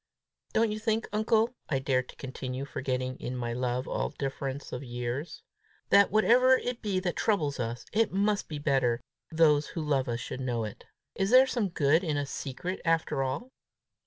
[0.53, 4.83] "Don't you think, uncle," I dared to continue, forgetting in my love all difference of
[4.83, 5.43] years,
[5.89, 8.99] "that, whatever it be that troubles us, it must be better
[9.31, 10.85] those who love us should know it?
[11.13, 13.51] Is there some good in a secret after all?"